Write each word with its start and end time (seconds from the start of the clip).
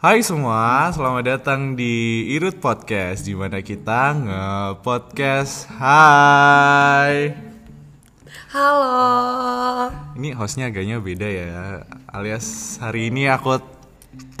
Hai 0.00 0.24
semua, 0.24 0.88
selamat 0.96 1.24
datang 1.28 1.76
di 1.76 2.24
Irut 2.32 2.56
Podcast 2.56 3.20
di 3.20 3.36
mana 3.36 3.60
kita 3.60 4.16
nge-podcast. 4.16 5.68
Hai. 5.76 7.36
Halo. 8.48 8.96
Ini 10.16 10.32
hostnya 10.40 10.72
agaknya 10.72 11.04
beda 11.04 11.28
ya. 11.28 11.84
Alias 12.16 12.80
hari 12.80 13.12
ini 13.12 13.28
aku 13.28 13.60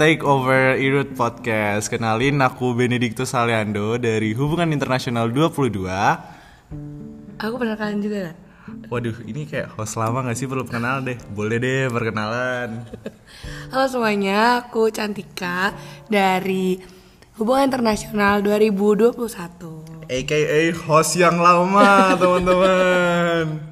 take 0.00 0.24
over 0.24 0.80
Irut 0.80 1.12
Podcast. 1.12 1.92
Kenalin 1.92 2.40
aku 2.40 2.72
Benedictus 2.72 3.36
Aliando 3.36 4.00
dari 4.00 4.32
Hubungan 4.32 4.72
Internasional 4.72 5.28
22. 5.28 7.36
Aku 7.36 7.54
pernah 7.60 7.76
kalian 7.76 8.00
juga 8.00 8.32
gak? 8.32 8.49
Waduh, 8.90 9.22
ini 9.22 9.46
kayak 9.46 9.78
host 9.78 9.94
lama 9.94 10.26
gak 10.26 10.34
sih 10.34 10.50
perlu 10.50 10.66
kenal 10.66 10.98
deh? 11.06 11.14
Boleh 11.30 11.62
deh 11.62 11.86
perkenalan. 11.86 12.90
Halo 13.70 13.86
semuanya, 13.86 14.66
aku 14.66 14.90
Cantika 14.90 15.78
dari 16.10 16.74
Hubungan 17.38 17.70
Internasional 17.70 18.42
2021. 18.42 20.10
AKA 20.10 20.74
host 20.74 21.14
yang 21.22 21.38
lama, 21.38 21.86
teman-teman. 22.18 23.62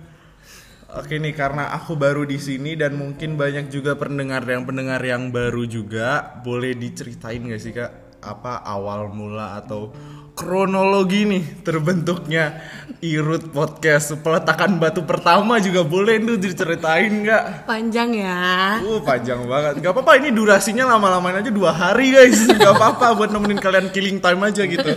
Oke 0.94 1.18
nih, 1.18 1.34
karena 1.34 1.74
aku 1.74 1.98
baru 1.98 2.22
di 2.22 2.38
sini 2.38 2.78
dan 2.78 2.94
mungkin 2.94 3.34
banyak 3.34 3.74
juga 3.74 3.98
pendengar 3.98 4.46
yang 4.46 4.70
pendengar 4.70 5.02
yang 5.02 5.34
baru 5.34 5.66
juga, 5.66 6.38
boleh 6.46 6.78
diceritain 6.78 7.42
gak 7.42 7.58
sih 7.58 7.74
kak 7.74 8.22
apa 8.22 8.62
awal 8.62 9.10
mula 9.10 9.58
atau 9.58 9.90
kronologi 10.38 11.26
nih 11.26 11.66
terbentuknya 11.66 12.62
Irut 13.02 13.50
Podcast 13.50 14.14
peletakan 14.22 14.78
batu 14.78 15.02
pertama 15.02 15.58
juga 15.58 15.82
boleh 15.82 16.22
tuh 16.22 16.38
diceritain 16.38 17.10
nggak? 17.10 17.66
Panjang 17.66 18.14
ya. 18.14 18.78
Uh 18.78 19.02
panjang 19.02 19.42
banget. 19.50 19.82
Gak 19.82 19.90
apa-apa 19.90 20.22
ini 20.22 20.30
durasinya 20.30 20.86
lama-lamain 20.94 21.42
aja 21.42 21.50
dua 21.50 21.74
hari 21.74 22.14
guys. 22.14 22.46
Gak 22.46 22.74
apa-apa 22.74 23.18
buat 23.18 23.34
nemenin 23.34 23.58
kalian 23.58 23.90
killing 23.90 24.22
time 24.22 24.38
aja 24.46 24.62
gitu. 24.62 24.94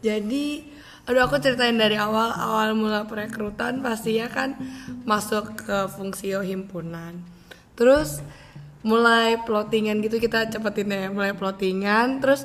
Jadi, 0.00 0.64
aduh 1.04 1.28
aku 1.28 1.36
ceritain 1.40 1.76
dari 1.76 2.00
awal 2.00 2.32
awal 2.32 2.72
mula 2.72 3.04
perekrutan 3.04 3.84
pasti 3.84 4.16
ya 4.16 4.32
kan 4.32 4.56
masuk 5.04 5.68
ke 5.68 5.78
fungsio 5.92 6.40
himpunan. 6.40 7.20
Terus 7.76 8.24
mulai 8.86 9.40
plottingan 9.44 10.04
gitu 10.04 10.20
kita 10.20 10.48
cepetin 10.48 10.92
ya, 10.92 11.08
mulai 11.08 11.32
plottingan 11.32 12.20
terus 12.22 12.44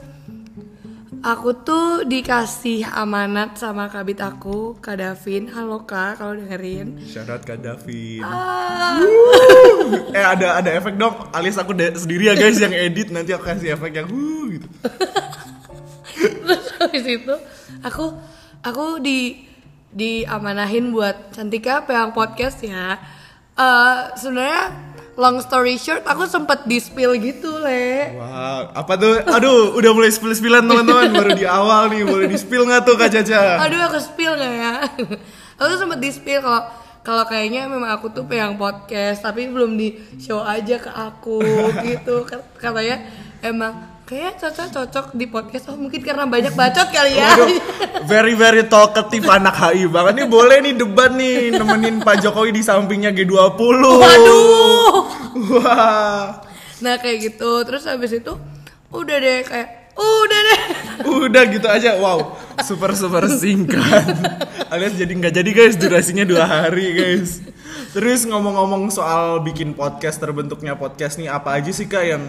Aku 1.21 1.53
tuh 1.53 2.01
dikasih 2.01 2.81
amanat 2.81 3.53
sama 3.53 3.85
kabit 3.93 4.25
aku, 4.25 4.73
Kak 4.81 4.97
Davin. 4.97 5.53
Halo 5.53 5.85
Kak, 5.85 6.17
kalau 6.17 6.33
dengerin. 6.33 6.97
Syarat 7.05 7.45
Kak 7.45 7.61
Davin. 7.61 8.25
Ah, 8.25 8.97
eh 10.17 10.25
ada 10.25 10.57
ada 10.57 10.69
efek 10.73 10.97
dong. 10.97 11.13
Alias 11.29 11.61
aku 11.61 11.77
sendiri 11.77 12.25
ya 12.25 12.33
guys 12.33 12.57
yang 12.57 12.73
edit 12.73 13.13
nanti 13.13 13.37
aku 13.37 13.45
kasih 13.45 13.77
efek 13.77 14.01
yang 14.01 14.09
huh 14.09 14.45
gitu. 14.49 14.67
Terus 16.41 16.65
habis 16.81 17.05
itu 17.05 17.35
aku 17.85 18.17
aku 18.65 18.97
di 18.97 19.45
diamanahin 19.93 20.89
buat 20.89 21.37
Cantika 21.37 21.85
peang 21.85 22.17
podcast 22.17 22.65
ya. 22.65 22.97
Eh 23.61 23.97
sebenarnya 24.17 24.90
long 25.21 25.37
story 25.37 25.77
short 25.77 26.01
aku 26.01 26.25
sempet 26.25 26.65
di 26.65 26.81
spill 26.81 27.13
gitu 27.21 27.61
le. 27.61 28.17
Wah, 28.17 28.73
apa 28.73 28.97
tuh? 28.97 29.21
Aduh, 29.21 29.77
udah 29.77 29.91
mulai 29.93 30.09
spill-spillan 30.09 30.65
teman-teman 30.65 31.13
baru 31.13 31.31
di 31.37 31.45
awal 31.45 31.93
nih. 31.93 32.01
Boleh 32.01 32.25
di 32.25 32.41
spill 32.41 32.65
nggak 32.65 32.81
tuh 32.81 32.97
Kak 32.97 33.13
Caca? 33.13 33.61
Aduh 33.61 33.77
aku 33.85 34.01
spill 34.01 34.33
gak 34.33 34.53
ya? 34.57 34.73
aku 35.61 35.73
sempet 35.77 36.01
di 36.01 36.09
spill 36.09 36.41
kalau 36.41 36.65
kalau 37.01 37.25
kayaknya 37.25 37.65
memang 37.65 37.89
aku 37.93 38.13
tuh 38.13 38.25
peang 38.25 38.57
podcast 38.57 39.25
tapi 39.25 39.49
belum 39.49 39.77
di 39.77 39.97
show 40.21 40.41
aja 40.41 40.77
ke 40.77 40.89
aku 40.89 41.41
gitu 41.85 42.25
katanya 42.57 43.05
emang 43.41 44.01
kayak 44.05 44.37
cocok 44.37 44.67
cocok 44.69 45.05
di 45.17 45.25
podcast 45.25 45.71
oh 45.73 45.77
mungkin 45.79 46.03
karena 46.03 46.27
banyak 46.27 46.53
bacot 46.53 46.93
kali 46.93 47.15
ya 47.17 47.31
Waduh, 47.31 47.49
very 48.11 48.35
very 48.37 48.67
talkative 48.67 49.25
anak 49.25 49.55
HI 49.55 49.89
banget 49.89 50.13
nih 50.21 50.27
boleh 50.29 50.57
nih 50.61 50.73
debat 50.77 51.09
nih 51.15 51.55
nemenin 51.55 52.03
Pak 52.03 52.21
Jokowi 52.21 52.53
di 52.53 52.61
sampingnya 52.61 53.15
G20. 53.15 53.57
waduh 53.81 55.20
Wah. 55.35 56.43
nah 56.81 56.97
kayak 56.97 57.17
gitu 57.31 57.61
terus 57.61 57.85
habis 57.85 58.09
itu 58.09 58.33
udah 58.89 59.17
deh 59.21 59.45
kayak 59.45 59.93
udah 59.95 60.39
deh 60.49 60.61
Udah 61.25 61.43
gitu 61.49 61.67
aja. 61.67 61.97
Wow, 61.97 62.37
super 62.61 62.93
super 62.93 63.25
singkat. 63.27 64.05
Alias 64.73 64.95
jadi 64.95 65.11
nggak 65.11 65.33
jadi 65.33 65.49
guys, 65.51 65.75
durasinya 65.75 66.23
dua 66.23 66.45
hari 66.45 66.93
guys. 66.93 67.41
Terus 67.91 68.23
ngomong-ngomong 68.23 68.87
soal 68.93 69.43
bikin 69.43 69.75
podcast, 69.75 70.21
terbentuknya 70.21 70.79
podcast 70.79 71.19
nih 71.19 71.27
apa 71.27 71.59
aja 71.59 71.71
sih 71.73 71.91
kak 71.91 72.05
yang 72.05 72.23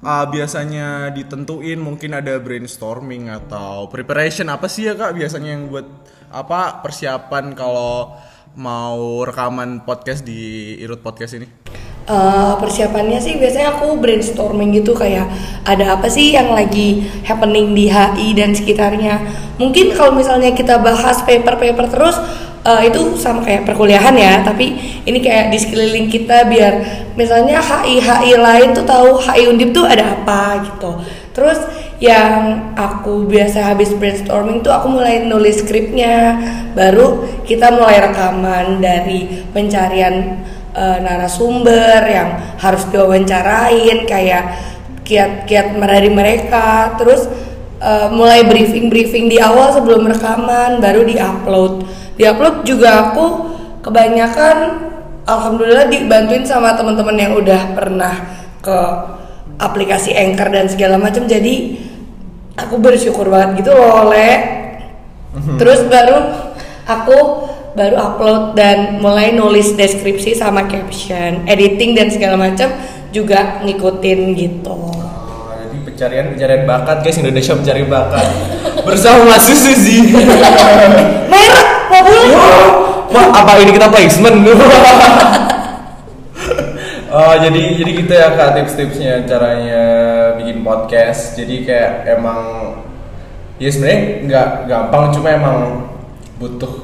uh, 0.00 0.24
biasanya 0.30 1.12
ditentuin? 1.12 1.76
Mungkin 1.76 2.16
ada 2.16 2.38
brainstorming 2.40 3.28
atau 3.28 3.90
preparation 3.92 4.48
apa 4.48 4.70
sih 4.70 4.88
ya 4.88 4.94
kak 4.96 5.12
biasanya 5.12 5.50
yang 5.58 5.68
buat 5.68 5.86
apa 6.32 6.80
persiapan 6.80 7.52
kalau 7.52 8.16
mau 8.54 9.26
rekaman 9.26 9.82
podcast 9.82 10.22
di 10.22 10.74
Irut 10.80 11.02
Podcast 11.02 11.36
ini? 11.36 11.73
Eh, 12.04 12.54
persiapannya 12.60 13.16
sih 13.16 13.40
biasanya 13.40 13.80
aku 13.80 13.96
brainstorming 13.96 14.76
gitu 14.76 14.92
kayak 14.92 15.24
ada 15.64 15.96
apa 15.96 16.04
sih 16.04 16.36
yang 16.36 16.52
lagi 16.52 17.00
happening 17.24 17.72
di 17.72 17.88
HI 17.88 18.36
dan 18.36 18.52
sekitarnya. 18.52 19.24
Mungkin 19.56 19.96
kalau 19.96 20.12
misalnya 20.12 20.52
kita 20.52 20.84
bahas 20.84 21.24
paper-paper 21.24 21.88
terus 21.88 22.20
eh, 22.60 22.92
itu 22.92 23.16
sama 23.16 23.40
kayak 23.40 23.64
perkuliahan 23.64 24.12
ya, 24.20 24.44
tapi 24.44 24.76
ini 25.08 25.16
kayak 25.16 25.48
di 25.48 25.56
sekeliling 25.56 26.12
kita 26.12 26.44
biar 26.44 26.74
misalnya 27.16 27.64
HI 27.64 27.96
HI 28.04 28.36
lain 28.36 28.76
tuh 28.76 28.84
tahu 28.84 29.24
HI 29.24 29.48
Undip 29.48 29.72
tuh 29.72 29.88
ada 29.88 30.12
apa 30.12 30.60
gitu. 30.60 31.00
Terus 31.32 31.56
yang 32.04 32.68
aku 32.76 33.24
biasa 33.24 33.72
habis 33.72 33.96
brainstorming 33.96 34.60
tuh 34.60 34.76
aku 34.76 34.92
mulai 34.92 35.24
nulis 35.24 35.64
skripnya, 35.64 36.36
baru 36.76 37.24
kita 37.48 37.72
mulai 37.72 38.12
rekaman 38.12 38.84
dari 38.84 39.40
pencarian 39.56 40.44
eh, 40.74 40.98
narasumber 41.00 42.02
yang 42.04 42.58
harus 42.58 42.84
diwawancarain 42.90 44.04
kayak 44.04 44.44
kiat-kiat 45.06 45.78
dari 45.78 46.10
mereka. 46.10 46.98
Terus 46.98 47.30
eh, 47.80 48.08
mulai 48.10 48.44
briefing-briefing 48.44 49.30
di 49.30 49.38
awal 49.38 49.72
sebelum 49.72 50.10
rekaman 50.10 50.82
baru 50.82 51.06
di-upload. 51.06 51.86
Di-upload 52.18 52.66
juga 52.66 53.10
aku 53.10 53.26
kebanyakan 53.80 54.56
alhamdulillah 55.24 55.88
dibantuin 55.88 56.44
sama 56.44 56.76
teman-teman 56.76 57.16
yang 57.16 57.32
udah 57.36 57.72
pernah 57.72 58.14
ke 58.60 58.78
aplikasi 59.60 60.12
Anchor 60.12 60.50
dan 60.50 60.66
segala 60.66 60.96
macam. 60.98 61.24
Jadi 61.24 61.78
aku 62.58 62.78
bersyukur 62.78 63.28
banget 63.30 63.64
gitu 63.64 63.74
loh 63.74 64.10
Le. 64.10 64.32
Terus 65.58 65.82
baru 65.90 66.18
aku 66.86 67.18
baru 67.74 67.98
upload 67.98 68.54
dan 68.54 69.02
mulai 69.02 69.34
nulis 69.34 69.74
deskripsi 69.74 70.38
sama 70.38 70.70
caption 70.70 71.42
editing 71.50 71.98
dan 71.98 72.06
segala 72.06 72.38
macam 72.38 72.70
juga 73.10 73.62
ngikutin 73.66 74.20
gitu 74.38 74.74
Oh, 74.74 75.50
jadi 75.58 75.76
pencarian 75.82 76.26
pencarian 76.30 76.62
bakat 76.70 77.02
guys 77.02 77.18
Indonesia 77.18 77.52
mencari 77.58 77.82
bakat 77.90 78.26
bersama 78.86 79.26
Mas 79.26 79.42
Susi. 79.42 80.06
merek 81.30 81.68
mau 81.90 82.00
boleh 82.06 82.30
Wah 83.14 83.26
apa 83.30 83.62
ini 83.62 83.70
kita 83.70 83.86
placement? 83.90 84.38
oh 87.14 87.34
jadi 87.38 87.62
jadi 87.78 87.90
gitu 87.94 88.10
ya 88.10 88.34
kak 88.34 88.58
tips-tipsnya 88.58 89.22
caranya 89.26 89.82
bikin 90.38 90.66
podcast. 90.66 91.38
Jadi 91.38 91.62
kayak 91.62 92.18
emang 92.18 92.74
ya 93.62 93.70
sebenarnya 93.70 93.98
nggak 94.26 94.48
gampang 94.66 95.04
cuma 95.14 95.28
emang 95.30 95.58
butuh 96.42 96.83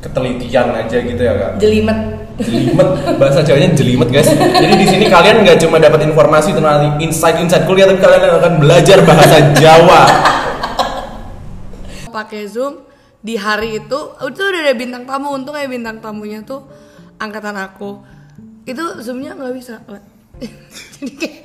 ketelitian 0.00 0.72
aja 0.72 0.96
gitu 1.04 1.20
ya 1.20 1.32
kak. 1.36 1.52
jelimet. 1.60 2.20
Jelimet. 2.40 2.88
Bahasa 3.20 3.44
Jawanya 3.44 3.76
jelimet 3.76 4.08
guys. 4.08 4.32
Jadi 4.32 4.74
di 4.80 4.86
sini 4.88 5.04
kalian 5.12 5.44
nggak 5.44 5.60
cuma 5.60 5.76
dapat 5.76 6.08
informasi 6.08 6.56
tentang 6.56 6.96
insight 6.98 7.36
insight 7.36 7.68
kuliah 7.68 7.84
tapi 7.84 8.00
kalian 8.00 8.40
akan 8.40 8.54
belajar 8.64 9.04
bahasa 9.04 9.52
Jawa. 9.60 10.02
Pakai 12.16 12.48
zoom 12.48 12.80
di 13.20 13.36
hari 13.36 13.84
itu 13.84 13.98
itu 14.24 14.40
udah 14.40 14.60
ada 14.64 14.74
bintang 14.74 15.04
tamu. 15.04 15.36
Untung 15.36 15.52
ya 15.52 15.68
bintang 15.68 16.00
tamunya 16.00 16.40
tuh 16.40 16.64
angkatan 17.20 17.60
aku. 17.60 18.00
Itu 18.64 19.04
zoomnya 19.04 19.36
nggak 19.36 19.54
bisa. 19.54 19.84
Jadi 20.96 21.12
kayak 21.20 21.36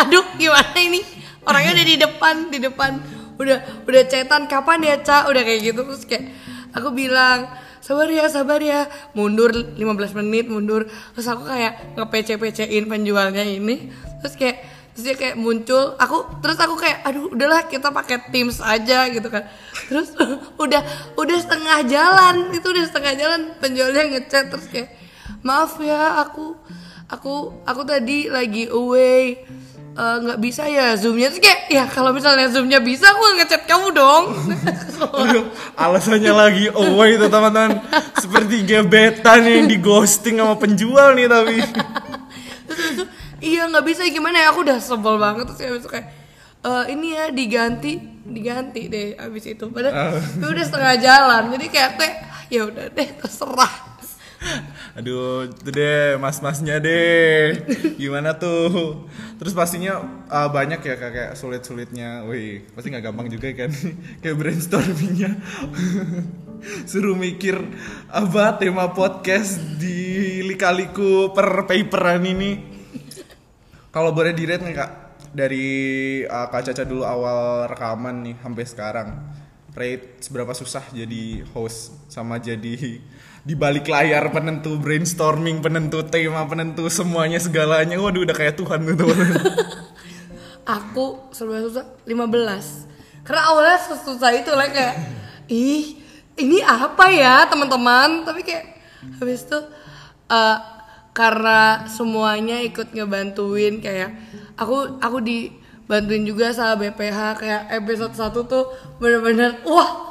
aduh 0.00 0.24
gimana 0.40 0.78
ini? 0.80 1.04
Orangnya 1.44 1.76
udah 1.76 1.86
di 1.86 1.96
depan 2.00 2.36
di 2.48 2.58
depan. 2.64 2.90
Udah 3.36 3.84
udah 3.84 4.02
cetan 4.08 4.48
kapan 4.48 4.80
ya 4.88 4.96
cak 5.04 5.28
udah 5.28 5.42
kayak 5.44 5.60
gitu. 5.68 5.84
Terus 5.84 6.04
kayak 6.08 6.32
aku 6.72 6.96
bilang 6.96 7.48
sabar 7.90 8.06
ya 8.06 8.24
sabar 8.30 8.60
ya. 8.62 8.86
Mundur 9.18 9.50
15 9.50 10.14
menit 10.22 10.46
mundur. 10.46 10.86
Terus 11.18 11.26
aku 11.26 11.50
kayak 11.50 11.98
nge-PC-PC-in 11.98 12.86
penjualnya 12.86 13.42
ini. 13.42 13.90
Terus 14.22 14.38
kayak 14.38 14.56
terus 14.94 15.02
dia 15.10 15.16
kayak 15.18 15.34
muncul. 15.34 15.98
Aku 15.98 16.38
terus 16.38 16.62
aku 16.62 16.78
kayak 16.78 17.02
aduh 17.02 17.34
udahlah 17.34 17.66
kita 17.66 17.90
pakai 17.90 18.30
Teams 18.30 18.62
aja 18.62 19.10
gitu 19.10 19.26
kan. 19.26 19.50
Terus 19.90 20.14
udah 20.62 20.86
udah 21.18 21.36
setengah 21.42 21.78
jalan 21.90 22.54
itu 22.54 22.66
udah 22.70 22.84
setengah 22.86 23.14
jalan 23.18 23.40
penjualnya 23.58 24.06
ngechat 24.14 24.54
terus 24.54 24.70
kayak 24.70 24.94
maaf 25.42 25.80
ya 25.82 26.20
aku 26.22 26.54
aku 27.10 27.64
aku 27.66 27.82
tadi 27.82 28.30
lagi 28.30 28.70
away 28.70 29.42
"Eh, 29.90 30.16
nggak 30.22 30.38
bisa 30.38 30.64
ya 30.70 30.94
zoomnya. 30.94 31.34
Terus 31.34 31.42
kayak 31.42 31.60
ya 31.66 31.84
kalau 31.90 32.14
misalnya 32.14 32.46
zoomnya 32.46 32.78
bisa 32.78 33.10
aku 33.10 33.22
ngechat 33.42 33.66
kamu 33.66 33.90
dong. 33.90 34.24
Aduh, 35.26 35.50
alasannya 35.74 36.30
lagi 36.30 36.64
oh 36.70 37.02
itu 37.02 37.26
teman-teman. 37.26 37.82
Seperti 38.16 38.62
gebetan 38.64 39.42
yang 39.44 39.66
di 39.66 39.76
ghosting 39.82 40.38
sama 40.38 40.54
penjual 40.56 41.12
nih 41.18 41.26
tapi. 41.26 41.58
Terus 42.70 43.08
iya 43.42 43.66
nggak 43.66 43.84
bisa 43.84 44.06
gimana 44.06 44.46
ya? 44.46 44.54
Aku 44.54 44.62
udah 44.62 44.78
sebel 44.78 45.18
banget 45.18 45.50
terus 45.50 45.60
habis 45.60 45.86
kayak 45.90 46.06
"Eh, 46.60 46.84
ini 46.94 47.16
ya 47.16 47.24
diganti 47.34 47.92
diganti 48.22 48.86
deh 48.86 49.18
abis 49.18 49.58
itu. 49.58 49.64
Padahal 49.74 50.16
itu 50.16 50.46
udah 50.46 50.64
setengah 50.64 50.94
jalan. 51.02 51.42
Jadi 51.56 51.66
kayak 51.66 51.90
kayak 51.98 52.14
ya 52.46 52.62
udah 52.68 52.86
deh 52.94 53.08
terserah. 53.18 53.74
Aduh 54.96 55.44
itu 55.48 55.68
deh 55.68 56.16
mas-masnya 56.16 56.80
deh. 56.80 57.60
Gimana 58.00 58.36
tuh 58.36 59.04
terus 59.40 59.56
pastinya 59.56 60.04
uh, 60.28 60.52
banyak 60.52 60.84
ya 60.84 61.00
kayak 61.00 61.32
sulit-sulitnya. 61.32 62.28
Wih 62.28 62.68
pasti 62.76 62.92
nggak 62.92 63.08
gampang 63.08 63.32
juga 63.32 63.48
kan? 63.56 63.72
Kayak 64.20 64.36
brainstormingnya. 64.36 65.32
Suruh 66.90 67.16
mikir 67.16 67.56
apa 68.12 68.60
tema 68.60 68.92
podcast 68.92 69.56
di 69.80 70.44
lika-liku 70.44 71.32
per 71.32 71.64
paperan 71.64 72.20
ini. 72.20 72.60
Kalau 73.88 74.12
boleh 74.12 74.36
di 74.36 74.44
rate 74.44 74.68
nih 74.68 74.76
kak 74.76 74.90
dari 75.32 75.66
uh, 76.28 76.52
kak 76.52 76.68
Caca 76.68 76.84
dulu 76.84 77.08
awal 77.08 77.64
rekaman 77.64 78.28
nih 78.28 78.36
sampai 78.44 78.64
sekarang. 78.68 79.08
Rate 79.72 80.20
seberapa 80.20 80.52
susah 80.52 80.84
jadi 80.92 81.48
host 81.56 81.96
sama 82.12 82.36
jadi 82.36 83.00
di 83.40 83.56
balik 83.56 83.88
layar 83.88 84.28
penentu 84.28 84.76
brainstorming 84.76 85.64
penentu 85.64 86.04
tema 86.04 86.44
penentu 86.44 86.86
semuanya 86.92 87.40
segalanya. 87.40 87.96
Waduh 87.96 88.24
udah 88.28 88.36
kayak 88.36 88.60
Tuhan 88.60 88.84
gitu 88.84 89.08
aku 90.70 91.32
serba 91.34 91.64
susah 91.66 91.86
15 92.06 93.26
karena 93.26 93.42
awalnya 93.50 93.78
susah 93.80 94.30
itu 94.36 94.52
lah 94.54 94.68
kayak 94.70 94.94
ih 95.50 95.98
ini 96.40 96.58
apa 96.64 97.10
ya 97.12 97.44
teman-teman? 97.48 98.24
Tapi 98.24 98.40
kayak 98.44 98.64
habis 99.20 99.44
itu 99.44 99.58
eh, 100.30 100.58
karena 101.10 101.84
semuanya 101.90 102.62
ikut 102.62 102.94
ngebantuin 102.94 103.82
kayak 103.82 104.14
aku 104.54 105.00
aku 105.02 105.18
dibantuin 105.20 106.22
juga 106.22 106.54
sama 106.54 106.78
BPH 106.78 107.18
kayak 107.40 107.62
episode 107.82 108.14
1 108.14 108.30
tuh 108.46 108.64
bener-bener 109.02 109.58
wah 109.66 110.09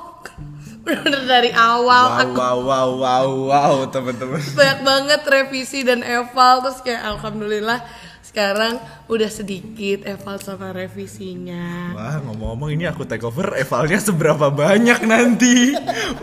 bener-bener 0.80 1.24
dari 1.28 1.52
awal 1.52 2.04
wow 2.16 2.22
aku 2.24 2.36
wow 2.40 2.58
wow 2.64 2.90
wow 2.96 3.28
wow 3.52 3.76
teman-teman. 3.92 4.40
Banyak 4.40 4.80
banget 4.82 5.22
revisi 5.28 5.84
dan 5.84 6.02
eval 6.02 6.64
terus 6.64 6.80
kayak 6.82 7.04
alhamdulillah 7.04 7.84
sekarang 8.24 8.78
udah 9.10 9.30
sedikit 9.30 10.06
eval 10.06 10.38
sama 10.38 10.70
revisinya. 10.70 11.98
Wah 11.98 12.22
ngomong-ngomong 12.24 12.70
ini 12.78 12.86
aku 12.86 13.04
take 13.04 13.26
over 13.26 13.58
evalnya 13.58 13.98
seberapa 13.98 14.54
banyak 14.54 15.02
nanti? 15.04 15.74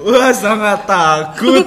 Wah 0.00 0.30
sangat 0.30 0.86
takut. 0.86 1.66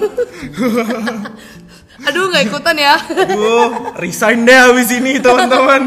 Aduh 2.07 2.31
nggak 2.31 2.47
ikutan 2.47 2.75
ya. 2.79 2.95
Aduh, 2.95 3.91
resign 3.99 4.47
deh 4.47 4.55
habis 4.55 4.89
ini 4.95 5.19
teman-teman. 5.19 5.81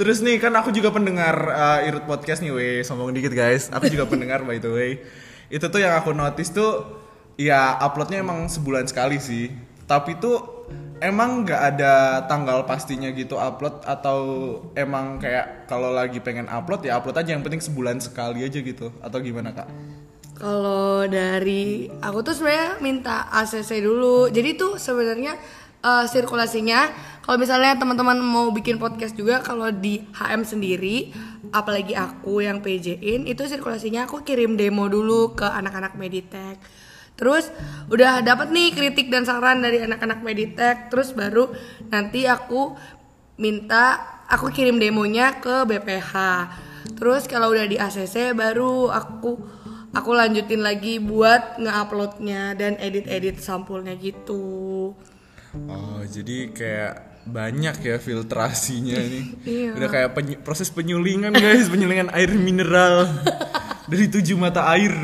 Terus 0.00 0.24
nih 0.24 0.40
kan 0.40 0.56
aku 0.56 0.72
juga 0.72 0.88
pendengar 0.88 1.36
uh, 1.52 1.84
Irut 1.84 2.08
Podcast 2.08 2.40
nih, 2.40 2.48
weh. 2.56 2.80
Sombong 2.80 3.12
dikit 3.12 3.36
guys. 3.36 3.68
Aku 3.68 3.84
juga 3.92 4.08
pendengar 4.12 4.40
by 4.48 4.56
the 4.56 4.72
way. 4.72 4.90
Itu 5.52 5.68
tuh 5.68 5.84
yang 5.84 5.92
aku 5.92 6.16
notice 6.16 6.56
tuh 6.56 6.88
ya 7.36 7.76
uploadnya 7.76 8.24
emang 8.24 8.48
sebulan 8.48 8.88
sekali 8.88 9.20
sih. 9.20 9.52
Tapi 9.84 10.16
tuh 10.16 10.64
emang 11.04 11.44
nggak 11.44 11.62
ada 11.76 12.24
tanggal 12.24 12.64
pastinya 12.64 13.12
gitu 13.12 13.36
upload 13.36 13.84
atau 13.84 14.18
emang 14.72 15.20
kayak 15.20 15.68
kalau 15.68 15.92
lagi 15.92 16.16
pengen 16.24 16.48
upload 16.48 16.80
ya 16.80 16.96
upload 16.96 17.20
aja 17.20 17.36
yang 17.36 17.44
penting 17.44 17.60
sebulan 17.60 18.00
sekali 18.00 18.40
aja 18.40 18.56
gitu 18.56 18.88
atau 19.04 19.18
gimana 19.20 19.52
kak? 19.52 19.68
kalau 20.40 21.04
dari 21.04 21.92
aku 22.00 22.24
tuh 22.24 22.32
sebenarnya 22.32 22.80
minta 22.80 23.28
ACC 23.28 23.84
dulu 23.84 24.32
jadi 24.32 24.56
tuh 24.56 24.80
sebenarnya 24.80 25.36
eh, 25.84 26.04
sirkulasinya 26.08 27.10
kalau 27.20 27.36
misalnya 27.36 27.76
teman-teman 27.76 28.18
mau 28.18 28.48
bikin 28.50 28.80
podcast 28.80 29.14
juga 29.14 29.44
kalau 29.44 29.68
di 29.70 30.02
HM 30.16 30.42
sendiri 30.42 31.12
apalagi 31.52 31.94
aku 31.94 32.42
yang 32.42 32.64
PJ-in 32.64 33.28
itu 33.28 33.44
sirkulasinya 33.44 34.08
aku 34.08 34.24
kirim 34.24 34.56
demo 34.56 34.88
dulu 34.88 35.36
ke 35.36 35.46
anak-anak 35.46 35.94
Meditech 36.00 36.58
Terus 37.20 37.52
udah 37.92 38.24
dapat 38.24 38.48
nih 38.48 38.72
kritik 38.72 39.12
dan 39.12 39.28
saran 39.28 39.60
dari 39.60 39.84
anak-anak 39.84 40.24
Meditech, 40.24 40.88
terus 40.88 41.12
baru 41.12 41.52
nanti 41.92 42.24
aku 42.24 42.72
minta 43.36 44.00
aku 44.24 44.48
kirim 44.48 44.80
demonya 44.80 45.36
ke 45.36 45.68
BPH. 45.68 46.16
Terus 46.96 47.28
kalau 47.28 47.52
udah 47.52 47.68
di 47.68 47.76
ACC 47.76 48.32
baru 48.32 48.88
aku 48.88 49.36
aku 49.92 50.10
lanjutin 50.16 50.64
lagi 50.64 50.96
buat 50.96 51.60
nge-uploadnya 51.60 52.56
dan 52.56 52.80
edit-edit 52.80 53.36
sampulnya 53.36 53.92
gitu. 54.00 54.96
Oh, 55.50 56.02
jadi 56.06 56.54
kayak 56.54 56.92
banyak 57.26 57.76
ya 57.82 57.96
filtrasinya 57.98 58.96
nih. 58.96 59.24
Iya. 59.50 59.70
Udah 59.76 59.88
kayak 59.90 60.10
penyu- 60.14 60.40
proses 60.40 60.70
penyulingan 60.70 61.34
guys, 61.34 61.66
penyulingan 61.66 62.08
air 62.14 62.30
mineral 62.32 63.10
dari 63.90 64.06
tujuh 64.06 64.38
mata 64.38 64.64
air. 64.70 64.94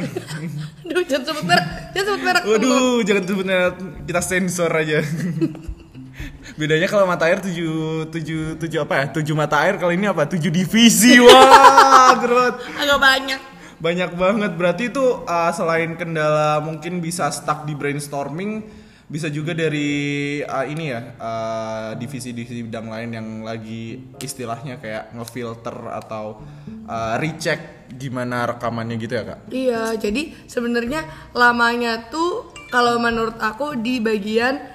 Aduh, 0.87 1.03
jangan 1.05 1.25
sebut 1.35 1.45
merek, 1.45 1.67
jangan 1.93 2.07
sebut 2.07 2.23
merek. 2.23 2.43
Waduh, 2.47 2.97
jangan 3.03 3.23
sebutnya 3.27 3.59
kita 4.07 4.21
sensor 4.23 4.71
aja. 4.71 5.03
Bedanya 6.57 6.89
kalau 6.89 7.05
mata 7.05 7.29
air 7.29 7.43
tujuh, 7.43 8.09
tujuh, 8.09 8.57
tujuh 8.57 8.79
apa 8.81 8.95
ya? 8.97 9.05
Tujuh 9.13 9.35
mata 9.37 9.61
air, 9.61 9.77
kalau 9.77 9.93
ini 9.93 10.09
apa? 10.09 10.25
Tujuh 10.25 10.49
divisi. 10.49 11.21
Wah, 11.21 12.17
gerot. 12.17 12.57
Agak 12.81 12.97
banyak. 12.97 13.41
Banyak 13.77 14.11
banget. 14.17 14.53
Berarti 14.57 14.89
itu 14.89 15.05
uh, 15.27 15.53
selain 15.53 15.99
kendala 16.01 16.65
mungkin 16.65 17.05
bisa 17.05 17.29
stuck 17.29 17.69
di 17.69 17.77
brainstorming, 17.77 18.65
bisa 19.07 19.31
juga 19.31 19.55
dari 19.55 20.43
uh, 20.43 20.67
ini 20.67 20.91
ya 20.91 21.01
uh, 21.15 21.91
divisi-divisi 21.95 22.67
bidang 22.67 22.91
lain 22.91 23.11
yang 23.15 23.29
lagi 23.47 24.03
istilahnya 24.19 24.83
kayak 24.83 25.15
ngefilter 25.15 25.77
atau 25.95 26.43
uh, 26.91 27.15
recheck 27.23 27.87
gimana 27.95 28.51
rekamannya 28.51 28.99
gitu 28.99 29.15
ya 29.15 29.23
kak? 29.23 29.39
Iya, 29.55 29.83
jadi 29.95 30.35
sebenarnya 30.51 31.07
lamanya 31.39 32.11
tuh 32.11 32.51
kalau 32.75 32.99
menurut 32.99 33.39
aku 33.39 33.79
di 33.79 34.03
bagian 34.03 34.75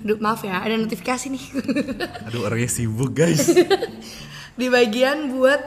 Aduh, 0.00 0.16
maaf 0.16 0.40
ya, 0.48 0.64
ada 0.64 0.80
notifikasi 0.80 1.28
nih. 1.28 1.44
Aduh 2.32 2.48
orangnya 2.48 2.72
sibuk 2.72 3.12
guys. 3.12 3.52
di 4.58 4.66
bagian 4.72 5.28
buat 5.36 5.60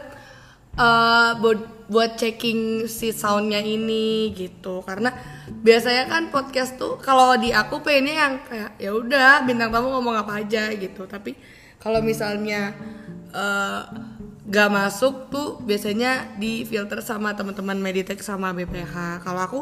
eh, 0.73 1.31
buat 1.37 1.59
buat 1.91 2.15
checking 2.15 2.87
si 2.87 3.11
soundnya 3.11 3.59
ini 3.59 4.31
gitu. 4.31 4.79
Karena 4.87 5.11
biasanya 5.51 6.07
kan 6.07 6.31
podcast 6.31 6.79
tuh 6.79 6.95
kalau 7.03 7.35
di 7.35 7.51
aku 7.51 7.83
pengennya 7.83 8.15
yang 8.15 8.33
kayak 8.47 8.71
ya 8.79 8.95
udah 8.95 9.43
bintang 9.43 9.75
tamu 9.75 9.91
ngomong 9.91 10.15
apa 10.15 10.39
aja 10.39 10.71
gitu. 10.71 11.03
Tapi 11.03 11.35
kalau 11.83 11.99
misalnya 11.99 12.71
eh, 13.35 13.81
gak 14.47 14.69
masuk 14.71 15.27
tuh 15.27 15.59
biasanya 15.59 16.39
di 16.39 16.63
filter 16.63 17.03
sama 17.03 17.35
teman-teman 17.35 17.75
Meditech 17.75 18.23
sama 18.23 18.55
BPH. 18.55 19.19
Kalau 19.27 19.41
aku 19.43 19.59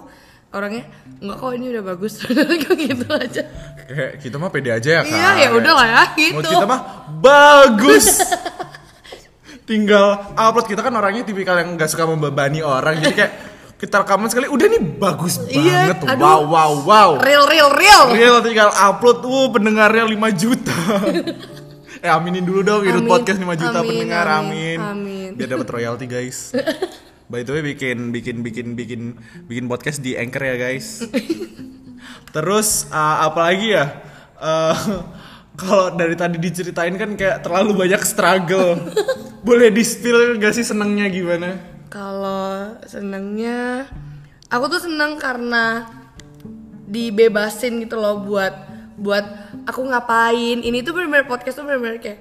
orangnya 0.50 0.86
nggak 1.22 1.38
kok 1.38 1.52
ini 1.54 1.66
udah 1.70 1.84
bagus 1.94 2.14
Kok 2.66 2.74
gitu 2.78 3.06
aja. 3.10 3.42
Kayak 3.90 4.12
kita 4.22 4.36
mah 4.38 4.50
pede 4.54 4.70
aja 4.70 4.90
ya 4.98 5.02
kak. 5.02 5.14
Iya, 5.14 5.30
ya 5.46 5.50
udah 5.54 5.74
lah 5.74 5.88
ya, 5.90 6.04
gitu. 6.14 6.38
Menurut 6.38 6.54
kita 6.54 6.66
mah 6.70 6.82
bagus. 7.22 8.06
Tinggal 9.70 10.34
upload 10.34 10.66
kita 10.66 10.82
kan 10.82 10.90
orangnya 10.92 11.22
tipikal 11.22 11.54
yang 11.54 11.78
nggak 11.78 11.86
suka 11.86 12.10
membebani 12.10 12.66
orang. 12.66 12.98
Jadi 12.98 13.14
kayak 13.14 13.34
kita 13.82 14.02
rekaman 14.02 14.26
sekali 14.28 14.50
udah 14.50 14.66
nih 14.66 14.82
bagus 14.98 15.38
Iya, 15.46 15.94
banget. 15.94 16.10
aduh. 16.10 16.20
Wow 16.20 16.42
wow 16.50 16.72
wow. 16.82 17.12
Real 17.22 17.46
real 17.46 17.70
real. 17.70 18.04
Real 18.10 18.38
tinggal 18.42 18.74
upload 18.74 19.22
uh 19.22 19.48
pendengarnya 19.54 20.10
5 20.10 20.42
juta. 20.42 20.74
eh 22.04 22.08
aminin 22.08 22.48
dulu 22.48 22.64
dong 22.64 22.82
Irut 22.82 23.04
Amin, 23.04 23.12
podcast 23.12 23.38
5 23.38 23.46
juta 23.60 23.78
amin, 23.78 23.90
pendengar 23.92 24.26
amin, 24.26 24.80
amin. 24.80 24.80
amin. 24.80 25.30
Biar 25.38 25.50
dapat 25.54 25.68
royalti 25.70 26.10
guys. 26.10 26.50
By 27.32 27.46
the 27.46 27.54
way 27.54 27.62
bikin 27.62 28.10
bikin 28.10 28.42
bikin 28.42 28.74
bikin 28.74 29.02
bikin 29.46 29.66
podcast 29.70 30.02
di 30.02 30.18
Anchor 30.18 30.50
ya 30.50 30.58
guys. 30.58 31.06
Terus 32.34 32.90
uh, 32.90 33.18
apa 33.22 33.54
lagi 33.54 33.78
ya? 33.78 33.86
Uh, 34.40 34.74
kalau 35.60 35.92
dari 35.92 36.16
tadi 36.16 36.40
diceritain 36.40 36.96
kan 36.96 37.20
kayak 37.20 37.44
terlalu 37.44 37.76
banyak 37.76 38.02
struggle. 38.08 38.80
Boleh 39.48 39.72
di 39.72 39.84
spill 39.84 40.40
gak 40.40 40.56
sih 40.56 40.64
senengnya 40.64 41.12
gimana? 41.12 41.60
Kalau 41.92 42.80
senengnya, 42.88 43.88
aku 44.48 44.66
tuh 44.72 44.82
seneng 44.88 45.20
karena 45.20 45.84
dibebasin 46.90 47.84
gitu 47.84 48.00
loh 48.00 48.24
buat 48.24 48.56
buat 48.96 49.26
aku 49.68 49.84
ngapain. 49.84 50.64
Ini 50.64 50.80
tuh 50.82 50.96
bener-bener 50.96 51.28
podcast 51.28 51.60
tuh 51.60 51.68
bener-bener 51.68 52.00
kayak 52.00 52.20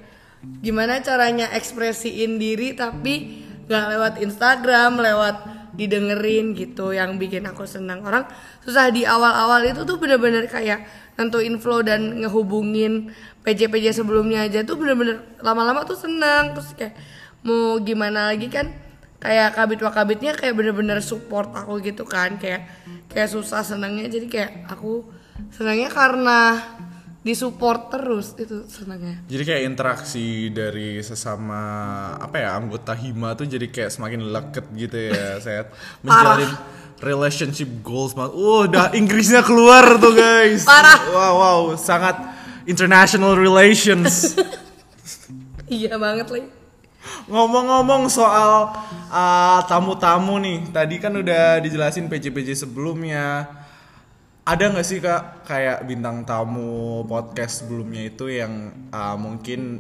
gimana 0.63 1.03
caranya 1.03 1.51
ekspresiin 1.55 2.39
diri 2.39 2.75
tapi 2.75 3.45
nggak 3.67 3.85
lewat 3.95 4.15
Instagram, 4.23 4.99
lewat 5.03 5.37
didengerin 5.79 6.59
gitu 6.59 6.91
yang 6.91 7.23
bikin 7.23 7.47
aku 7.47 7.63
senang 7.63 8.03
orang 8.03 8.27
susah 8.67 8.91
di 8.91 9.07
awal-awal 9.07 9.63
itu 9.63 9.87
tuh 9.87 9.95
bener-bener 9.95 10.51
kayak 10.51 10.83
nentuin 11.19 11.59
flow 11.59 11.83
dan 11.83 12.23
ngehubungin 12.23 13.11
PJ-PJ 13.43 14.01
sebelumnya 14.01 14.47
aja 14.47 14.63
tuh 14.63 14.79
bener-bener 14.79 15.19
lama-lama 15.43 15.83
tuh 15.83 15.99
senang. 15.99 16.55
Terus 16.55 16.71
kayak 16.79 16.95
mau 17.43 17.83
gimana 17.83 18.31
lagi 18.31 18.47
kan 18.47 18.71
kayak 19.19 19.59
kabit 19.59 19.83
wakabitnya 19.83 20.39
kayak 20.39 20.55
bener-bener 20.55 21.03
support 21.03 21.51
aku 21.51 21.83
gitu 21.83 22.07
kan. 22.07 22.39
Kayak 22.39 22.71
kayak 23.11 23.29
susah 23.35 23.67
senangnya. 23.67 24.07
Jadi 24.07 24.31
kayak 24.31 24.71
aku 24.71 25.03
senangnya 25.51 25.91
karena 25.91 26.55
disupport 27.27 27.91
terus. 27.91 28.39
Itu 28.39 28.71
senangnya. 28.71 29.19
Jadi 29.27 29.43
kayak 29.43 29.63
interaksi 29.67 30.55
dari 30.55 31.03
sesama 31.03 31.61
apa 32.15 32.37
ya 32.39 32.55
anggota 32.55 32.95
hima 32.95 33.35
tuh 33.35 33.51
jadi 33.51 33.67
kayak 33.67 33.91
semakin 33.91 34.23
leket 34.31 34.65
gitu 34.71 35.11
ya, 35.11 35.43
saya 35.43 35.67
menjalin 36.07 36.79
relationship 37.01 37.69
goals 37.83 38.13
banget. 38.15 38.33
Uh, 38.35 38.67
udah 38.67 38.95
Inggrisnya 38.95 39.43
keluar 39.43 39.99
tuh 39.99 40.15
guys. 40.15 40.67
Parah. 40.67 41.01
Wow, 41.11 41.35
wow, 41.39 41.61
sangat 41.79 42.19
international 42.69 43.39
relations. 43.39 44.35
iya 45.69 45.97
banget 45.97 46.29
lagi 46.33 46.49
Ngomong-ngomong 47.29 48.09
soal 48.09 48.73
uh, 49.13 49.61
tamu-tamu 49.69 50.41
nih, 50.41 50.69
tadi 50.73 50.97
kan 50.97 51.13
udah 51.13 51.61
dijelasin 51.61 52.09
PJ-PJ 52.09 52.69
sebelumnya. 52.69 53.49
Ada 54.49 54.73
nggak 54.73 54.87
sih 54.87 54.97
kak 54.97 55.45
kayak 55.45 55.85
bintang 55.85 56.25
tamu 56.25 57.05
podcast 57.05 57.65
sebelumnya 57.65 58.09
itu 58.09 58.33
yang 58.33 58.73
uh, 58.89 59.13
mungkin 59.21 59.77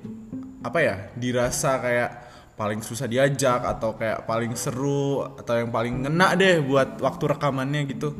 apa 0.60 0.78
ya 0.84 0.96
dirasa 1.16 1.80
kayak 1.80 2.27
paling 2.58 2.82
susah 2.82 3.06
diajak 3.06 3.62
atau 3.62 3.94
kayak 3.94 4.26
paling 4.26 4.58
seru 4.58 5.22
atau 5.38 5.54
yang 5.54 5.70
paling 5.70 6.02
ngena 6.02 6.34
deh 6.34 6.58
buat 6.66 6.98
waktu 6.98 7.24
rekamannya 7.38 7.86
gitu? 7.86 8.10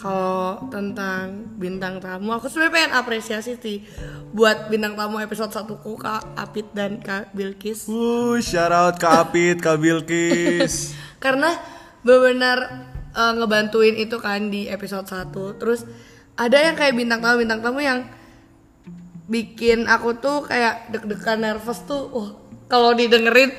kalau 0.00 0.56
tentang 0.72 1.44
bintang 1.60 2.00
tamu 2.00 2.32
aku 2.32 2.48
sebenarnya 2.48 2.72
pengen 2.72 2.92
apresiasi 2.96 3.60
sih 3.60 3.84
buat 4.32 4.72
bintang 4.72 4.96
tamu 4.96 5.20
episode 5.20 5.52
1 5.52 5.68
ku 5.84 6.00
Kak 6.00 6.40
Apit 6.40 6.72
dan 6.72 7.04
Kak 7.04 7.36
Bilkis 7.36 7.84
Uh, 7.84 8.40
shout 8.40 8.72
out 8.72 8.96
Kak 8.96 9.28
Apit, 9.28 9.60
Kak 9.60 9.76
Bilkis. 9.76 10.96
karena 11.24 11.52
benar-benar 12.00 12.58
eh, 13.12 13.32
ngebantuin 13.36 13.96
itu 14.00 14.16
kan 14.16 14.48
di 14.48 14.72
episode 14.72 15.04
1 15.04 15.60
terus 15.60 15.84
ada 16.40 16.56
yang 16.56 16.72
kayak 16.80 16.96
bintang 16.96 17.20
tamu 17.20 17.44
bintang 17.44 17.60
tamu 17.60 17.84
yang 17.84 18.08
bikin 19.28 19.84
aku 19.84 20.16
tuh 20.16 20.48
kayak 20.48 20.88
deg-degan 20.88 21.44
nervous 21.44 21.84
tuh 21.84 22.08
wah 22.08 22.30
kalau 22.72 22.96
didengerin 22.96 23.52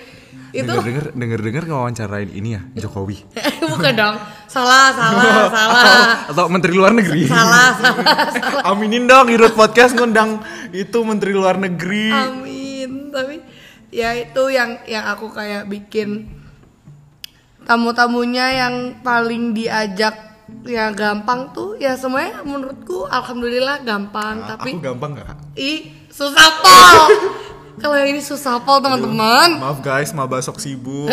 itu 0.51 0.67
denger 0.67 1.15
denger 1.15 1.39
denger 1.39 1.63
ngewawancarain 1.65 2.27
ini 2.27 2.55
ya 2.55 2.61
Jokowi 2.75 3.23
bukan 3.71 3.93
dong 3.95 4.15
salah 4.45 4.91
salah 4.91 5.47
salah 5.55 5.83
atau 6.27 6.45
Menteri 6.51 6.73
Luar 6.75 6.91
Negeri. 6.91 7.23
salah 7.25 7.71
salah 7.79 8.67
Aminin 8.67 9.07
dong 9.07 9.31
Irut 9.31 9.55
Podcast 9.55 9.95
ngundang 9.95 10.43
itu 10.71 10.99
Menteri 11.01 11.31
Luar 11.31 11.55
Negeri. 11.55 12.11
Amin. 12.11 13.11
Tapi 13.11 13.39
ya 13.91 14.11
itu 14.13 14.43
yang 14.47 14.79
yang 14.83 15.07
aku 15.07 15.31
kayak 15.31 15.67
bikin 15.67 16.27
tamu-tamunya 17.63 18.45
yang 18.57 18.75
paling 18.99 19.51
diajak 19.51 20.15
ya 20.63 20.91
gampang 20.91 21.51
tuh 21.51 21.75
ya 21.75 21.95
semuanya 21.95 22.43
menurutku 22.43 23.07
alhamdulillah 23.07 23.83
gampang 23.83 24.43
Ah, 24.43 24.55
tapi 24.55 24.75
aku 24.75 24.83
gampang 24.83 25.15
gak? 25.15 25.27
Kak? 25.27 25.37
ih 25.55 25.79
susah 26.07 26.49
pol 26.59 27.07
kalau 27.81 27.97
yang 27.97 28.13
ini 28.13 28.21
susah 28.21 28.61
pol 28.61 28.77
teman-teman 28.79 29.57
Maaf 29.57 29.81
guys, 29.81 30.13
maba 30.13 30.37
sok 30.39 30.61
sibuk. 30.61 31.09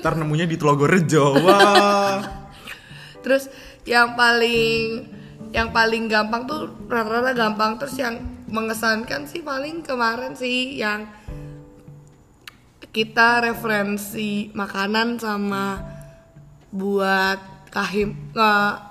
Ntar 0.00 0.14
nemunya 0.14 0.46
di 0.46 0.54
Telogorejo. 0.54 1.42
Wah. 1.42 2.22
terus 3.24 3.52
yang 3.84 4.16
paling 4.16 5.06
yang 5.50 5.74
paling 5.74 6.06
gampang 6.06 6.46
tuh 6.46 6.70
rata-rata 6.86 7.34
gampang 7.34 7.76
terus 7.76 7.98
yang 7.98 8.22
mengesankan 8.48 9.26
sih 9.26 9.42
paling 9.42 9.82
kemarin 9.82 10.34
sih 10.38 10.78
yang 10.78 11.10
kita 12.90 13.42
referensi 13.44 14.50
makanan 14.50 15.18
sama 15.18 15.78
buat 16.70 17.70
kahim 17.70 18.34
nge 18.34 18.89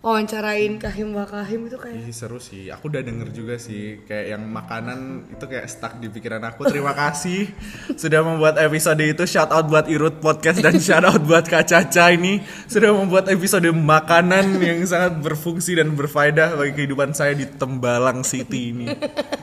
wawancarain 0.00 0.80
kahim 0.80 1.12
wakahim 1.12 1.68
itu 1.68 1.76
kayak 1.76 2.08
Ih, 2.08 2.08
seru 2.16 2.40
sih. 2.40 2.72
Aku 2.72 2.88
udah 2.88 3.04
denger 3.04 3.36
juga 3.36 3.60
sih 3.60 4.00
kayak 4.08 4.32
yang 4.32 4.42
makanan 4.48 5.28
itu 5.28 5.44
kayak 5.44 5.68
stuck 5.68 6.00
di 6.00 6.08
pikiran 6.08 6.40
aku. 6.40 6.72
Terima 6.72 6.96
kasih 6.96 7.52
sudah 8.00 8.24
membuat 8.24 8.56
episode 8.64 9.04
itu. 9.04 9.28
Shout 9.28 9.52
out 9.52 9.68
buat 9.68 9.84
Irut 9.92 10.16
Podcast 10.24 10.64
dan 10.64 10.80
shout 10.80 11.04
out 11.04 11.20
buat 11.20 11.44
Kak 11.44 11.68
Caca 11.68 12.16
ini 12.16 12.40
sudah 12.64 12.96
membuat 12.96 13.28
episode 13.28 13.68
makanan 13.68 14.56
yang 14.64 14.80
sangat 14.88 15.20
berfungsi 15.20 15.76
dan 15.76 15.92
berfaedah 15.92 16.56
bagi 16.56 16.72
kehidupan 16.80 17.12
saya 17.12 17.36
di 17.36 17.44
Tembalang 17.44 18.24
City 18.24 18.72
ini. 18.72 18.88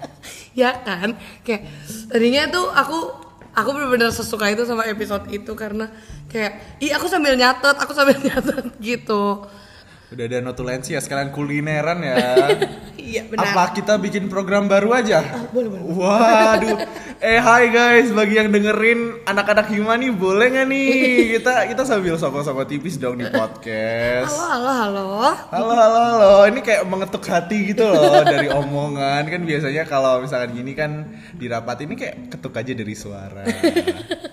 ya 0.57 0.73
kan 0.81 1.13
kayak 1.45 1.69
tadinya 2.09 2.49
tuh 2.49 2.65
aku 2.73 2.99
aku 3.53 3.69
benar-benar 3.77 4.09
sesuka 4.09 4.49
itu 4.49 4.65
sama 4.65 4.89
episode 4.89 5.29
itu 5.29 5.53
karena 5.53 5.85
kayak 6.33 6.81
ih 6.81 6.89
aku 6.97 7.05
sambil 7.05 7.37
nyatet 7.37 7.77
aku 7.77 7.93
sambil 7.93 8.17
nyatet 8.25 8.73
gitu 8.81 9.45
Udah 10.07 10.23
ada 10.23 10.39
notulensi 10.39 10.95
ya 10.95 11.03
sekalian 11.03 11.35
kulineran 11.35 11.99
ya. 11.99 12.15
iya 12.95 13.27
benar 13.27 13.51
Apa 13.51 13.75
kita 13.75 13.99
bikin 13.99 14.31
program 14.31 14.71
baru 14.71 14.95
aja? 14.95 15.19
boleh, 15.51 15.67
boleh. 15.67 15.83
Waduh. 15.83 16.79
Eh 17.19 17.35
hai 17.35 17.67
guys, 17.67 18.15
bagi 18.15 18.39
yang 18.39 18.47
dengerin 18.47 19.27
anak-anak 19.27 19.67
Hima 19.67 19.99
nih 19.99 20.15
boleh 20.15 20.47
nggak 20.47 20.67
nih? 20.71 20.87
Kita 21.35 21.67
kita 21.67 21.83
sambil 21.83 22.15
sapa-sapa 22.15 22.63
tipis 22.63 22.95
dong 22.95 23.19
di 23.19 23.27
podcast. 23.27 24.31
halo 24.31 24.71
halo 24.71 25.03
halo 25.11 25.31
Halo 25.51 25.73
halo 25.75 25.99
halo, 25.99 26.31
ini 26.47 26.63
kayak 26.63 26.87
mengetuk 26.87 27.27
hati 27.27 27.75
gitu 27.75 27.83
loh 27.83 28.23
dari 28.23 28.47
omongan 28.47 29.27
kan 29.27 29.41
biasanya 29.43 29.83
kalau 29.83 30.23
misalkan 30.23 30.55
gini 30.55 30.71
kan 30.71 31.03
di 31.35 31.51
rapat 31.51 31.83
ini 31.83 31.99
kayak 31.99 32.31
ketuk 32.31 32.55
aja 32.55 32.71
dari 32.71 32.95
suara. 32.95 33.43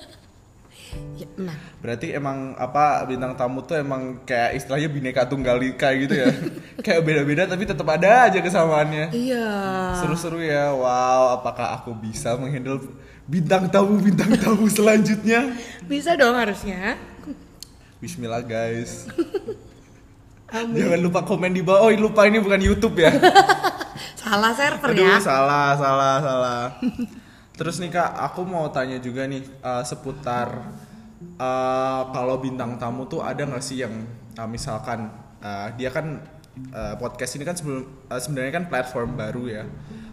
benar 1.34 1.56
Berarti 1.82 2.14
emang 2.14 2.54
apa 2.56 3.04
bintang 3.04 3.34
tamu 3.36 3.60
tuh 3.66 3.76
emang 3.76 4.22
kayak 4.24 4.56
istilahnya 4.56 4.88
bineka 4.88 5.22
tunggal 5.28 5.60
ika 5.60 5.92
gitu 5.98 6.14
ya. 6.14 6.30
kayak 6.86 7.04
beda-beda 7.04 7.44
tapi 7.50 7.66
tetap 7.68 7.86
ada 7.90 8.30
aja 8.30 8.38
kesamaannya. 8.40 9.12
iya 9.12 9.46
Seru-seru 10.00 10.40
ya. 10.40 10.72
Wow, 10.72 11.38
apakah 11.42 11.76
aku 11.76 11.92
bisa 11.98 12.38
menghandle 12.40 12.80
bintang 13.28 13.68
tamu 13.68 14.00
bintang 14.00 14.32
tamu 14.38 14.68
selanjutnya? 14.68 15.56
bisa 15.84 16.16
dong 16.16 16.36
harusnya 16.36 16.96
Bismillah 18.04 18.44
guys. 18.44 19.08
Amin. 20.52 20.76
Jangan 20.76 21.00
lupa 21.00 21.20
komen 21.24 21.56
di 21.56 21.64
bawah. 21.64 21.88
Oh, 21.88 21.90
lupa 21.90 22.28
ini 22.28 22.36
bukan 22.38 22.60
YouTube 22.60 23.00
ya. 23.00 23.10
salah 24.22 24.52
server 24.52 24.92
Aduh, 24.92 25.08
ya 25.08 25.16
salah, 25.18 25.72
salah, 25.74 26.14
salah. 26.20 26.62
Terus 27.56 27.80
nih 27.80 27.90
Kak, 27.90 28.10
aku 28.28 28.44
mau 28.44 28.66
tanya 28.68 29.00
juga 29.00 29.24
nih 29.24 29.40
eh, 29.40 29.82
seputar 29.88 30.68
eh, 31.38 32.02
kalau 32.12 32.36
bintang 32.40 32.76
tamu 32.76 33.08
tuh 33.08 33.24
ada 33.24 33.42
nggak 33.44 33.64
sih 33.64 33.82
yang 33.84 33.94
eh, 34.36 34.48
misalkan 34.48 35.10
eh, 35.42 35.68
dia 35.78 35.90
kan 35.90 36.20
eh, 36.72 36.94
podcast 36.96 37.34
ini 37.36 37.44
kan 37.44 37.56
sebelum 37.58 37.82
eh, 38.08 38.20
sebenarnya 38.20 38.52
kan 38.52 38.64
platform 38.70 39.10
baru 39.18 39.44
ya. 39.48 39.64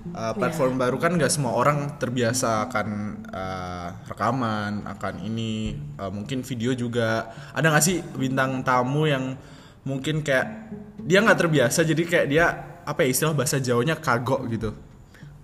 Eh, 0.01 0.33
platform 0.33 0.81
baru 0.81 0.97
kan 0.97 1.13
nggak 1.13 1.29
semua 1.29 1.53
orang 1.53 2.01
terbiasa 2.01 2.67
akan 2.67 2.87
eh, 3.29 3.87
rekaman, 4.09 4.83
akan 4.85 5.13
ini 5.21 5.77
eh, 5.77 6.11
mungkin 6.11 6.41
video 6.41 6.73
juga. 6.73 7.29
Ada 7.53 7.69
nggak 7.69 7.85
sih 7.85 8.01
bintang 8.17 8.65
tamu 8.65 9.05
yang 9.05 9.37
mungkin 9.85 10.21
kayak 10.21 10.73
dia 11.01 11.21
nggak 11.25 11.39
terbiasa 11.41 11.81
jadi 11.81 12.03
kayak 12.05 12.27
dia 12.29 12.45
apa 12.85 13.01
ya 13.05 13.09
istilah 13.13 13.33
bahasa 13.33 13.57
Jawanya 13.61 13.97
kagok 13.97 14.45
gitu. 14.49 14.73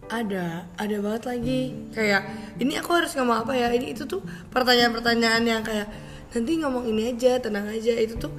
Ada 0.07 0.65
ada 0.75 0.95
banget 1.03 1.23
lagi. 1.27 1.61
Kayak 1.91 2.21
ini 2.57 2.73
aku 2.79 2.91
harus 2.95 3.11
ngomong 3.15 3.43
apa 3.45 3.53
ya? 3.53 3.67
Ini 3.71 3.93
itu 3.93 4.03
tuh 4.07 4.23
pertanyaan-pertanyaan 4.51 5.43
yang 5.43 5.61
kayak 5.63 5.87
nanti 6.33 6.51
ngomong 6.59 6.87
ini 6.87 7.13
aja 7.13 7.39
tenang 7.39 7.67
aja. 7.67 7.93
Itu 7.95 8.17
tuh 8.17 8.33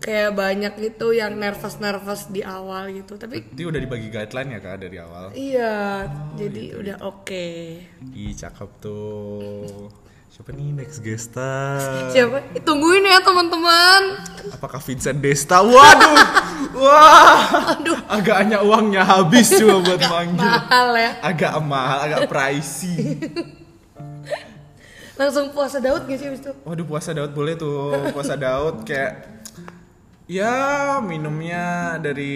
kayak 0.00 0.32
banyak 0.32 0.72
gitu 0.80 1.12
yang 1.12 1.36
nervous 1.36 1.76
nervous 1.76 2.28
di 2.32 2.40
awal 2.40 2.88
gitu. 2.90 3.20
Tapi 3.20 3.52
Itu 3.52 3.68
udah 3.68 3.80
dibagi 3.80 4.08
guideline 4.08 4.56
ya 4.56 4.60
kak 4.64 4.76
dari 4.80 4.96
awal. 4.96 5.24
iya 5.36 6.08
jadi 6.34 6.62
udah 6.80 6.96
oke. 7.04 7.46
Ih 8.16 8.32
cakep 8.32 8.70
tuh. 8.80 10.09
Siapa 10.30 10.54
nih 10.54 10.70
next 10.72 11.02
guestar? 11.02 11.82
siapa 12.08 12.38
tungguin 12.62 13.02
ya 13.02 13.18
teman-teman 13.18 14.02
Apakah 14.48 14.78
Vincent 14.78 15.18
Desta? 15.18 15.58
Waduh, 15.60 16.16
wah, 16.80 17.74
agaknya 18.08 18.62
uangnya 18.62 19.02
habis 19.02 19.50
cuma 19.52 19.82
buat 19.84 20.00
manggil. 20.00 20.38
mahal 20.40 20.88
ya 20.94 21.10
Agak 21.20 21.52
mahal, 21.60 21.98
agak 22.06 22.20
pricey. 22.26 23.18
langsung 25.20 25.52
puasa 25.52 25.76
Daud 25.76 26.08
gak 26.08 26.16
sih 26.16 26.26
abis 26.26 26.40
itu 26.40 26.52
Waduh 26.64 26.86
puasa 26.86 27.12
Daud 27.12 27.28
boleh 27.30 27.52
tuh, 27.52 27.92
puasa 28.08 28.40
Daud 28.40 28.88
kayak 28.88 29.28
ya 30.24 30.56
minumnya 30.96 31.64
dari 31.98 32.32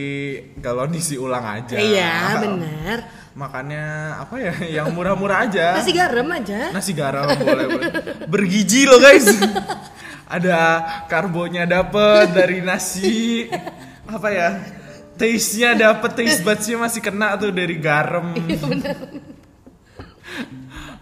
galon 0.59 0.93
isi 0.93 1.15
ulang 1.15 1.41
aja. 1.47 1.79
iya 1.79 2.37
benar 2.37 3.24
Makannya 3.35 4.15
apa 4.15 4.35
ya? 4.39 4.55
Yang 4.81 4.89
murah-murah 4.95 5.39
aja. 5.45 5.75
nasi 5.75 5.91
garam 5.91 6.29
aja 6.31 6.71
Nasi 6.71 6.93
garam 6.95 7.27
boleh 7.35 7.67
boleh. 7.67 7.91
Bergizi 8.27 8.87
loh 8.87 8.99
guys. 8.99 9.27
ada 10.25 10.81
karbonya 11.05 11.63
dapet 11.65 12.33
dari 12.33 12.59
nasi 12.59 13.45
apa 14.05 14.29
ya 14.29 14.49
taste-nya 15.15 15.77
dapet 15.77 16.11
taste 16.17 16.41
buds-nya 16.41 16.81
masih 16.81 16.99
kena 16.99 17.37
tuh 17.37 17.53
dari 17.53 17.77
garam 17.77 18.33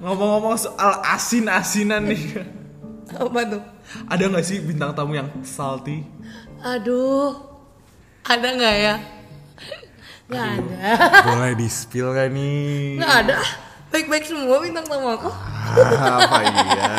ngomong-ngomong 0.03 0.59
soal 0.59 0.99
asin-asinan 1.07 2.03
nih 2.03 2.43
Apa 3.13 3.41
tuh? 3.47 3.63
ada 4.09 4.25
nggak 4.27 4.43
sih 4.43 4.59
bintang 4.59 4.91
tamu 4.91 5.15
yang 5.15 5.31
salty 5.43 6.03
Aduh. 6.63 7.35
Ada 8.23 8.49
nggak 8.55 8.77
ya? 8.77 8.95
Nggak 10.33 10.49
ada. 10.59 10.77
boleh 11.29 11.53
di 11.55 11.69
spill 11.69 12.09
gak 12.17 12.29
nih 12.33 12.97
Nggak 12.97 13.15
ada. 13.29 13.39
Baik-baik 13.93 14.25
semua 14.25 14.57
bintang 14.65 14.89
tamu 14.89 15.09
aku. 15.13 15.29
Ah, 15.29 16.17
apa 16.25 16.39
iya 16.41 16.97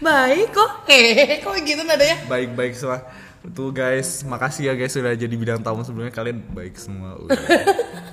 Baik 0.00 0.48
kok. 0.56 0.70
Hehehe, 0.88 1.44
kok 1.44 1.52
gitu 1.60 1.84
nadanya? 1.84 2.24
baik-baik 2.24 2.72
semua 2.72 3.04
Tuh 3.40 3.72
guys, 3.72 4.20
makasih 4.28 4.68
ya 4.68 4.72
guys 4.76 4.92
sudah 4.92 5.16
jadi 5.16 5.32
bidang 5.32 5.64
tamu 5.64 5.80
sebelumnya 5.80 6.12
kalian 6.12 6.44
baik 6.52 6.76
semua. 6.76 7.16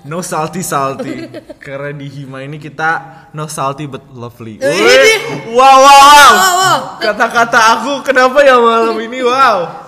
No 0.08 0.24
salty 0.24 0.64
salty. 0.64 1.28
Karena 1.60 1.92
di 1.92 2.08
Hima 2.08 2.40
ini 2.40 2.56
kita 2.56 3.28
no 3.36 3.44
salty 3.52 3.92
but 3.92 4.08
lovely. 4.16 4.56
Wih. 4.56 4.72
Wih. 4.72 5.20
Wow, 5.52 5.84
wow, 5.84 5.84
wow. 5.84 6.32
wow. 6.56 6.78
Kata-kata 7.04 7.60
aku 7.76 8.08
kenapa 8.08 8.40
ya 8.40 8.56
malam 8.56 8.96
ini 9.04 9.20
wow. 9.20 9.84